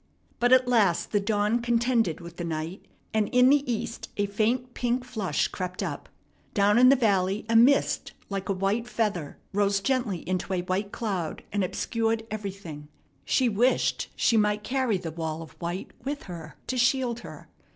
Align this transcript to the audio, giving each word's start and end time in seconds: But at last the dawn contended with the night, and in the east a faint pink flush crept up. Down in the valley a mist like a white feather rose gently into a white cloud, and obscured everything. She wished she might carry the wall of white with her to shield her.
But 0.39 0.51
at 0.51 0.67
last 0.67 1.11
the 1.11 1.19
dawn 1.19 1.61
contended 1.61 2.19
with 2.21 2.37
the 2.37 2.43
night, 2.43 2.83
and 3.13 3.29
in 3.29 3.51
the 3.51 3.71
east 3.71 4.09
a 4.17 4.25
faint 4.25 4.73
pink 4.73 5.05
flush 5.05 5.47
crept 5.47 5.83
up. 5.83 6.09
Down 6.55 6.79
in 6.79 6.89
the 6.89 6.95
valley 6.95 7.45
a 7.47 7.55
mist 7.55 8.13
like 8.27 8.49
a 8.49 8.51
white 8.51 8.87
feather 8.87 9.37
rose 9.53 9.79
gently 9.79 10.27
into 10.27 10.53
a 10.53 10.63
white 10.63 10.91
cloud, 10.91 11.43
and 11.53 11.63
obscured 11.63 12.25
everything. 12.31 12.87
She 13.25 13.47
wished 13.47 14.07
she 14.15 14.37
might 14.37 14.63
carry 14.63 14.97
the 14.97 15.11
wall 15.11 15.43
of 15.43 15.51
white 15.61 15.91
with 16.03 16.23
her 16.23 16.55
to 16.65 16.79
shield 16.79 17.19
her. 17.19 17.47